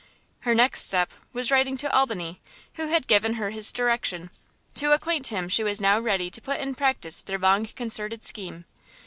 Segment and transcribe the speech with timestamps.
[0.39, 2.41] Her next step was writing to Albany,
[2.73, 4.31] who had given her his direction,
[4.73, 8.65] to acquaint him she was now ready to put in practice their long concerted scheme.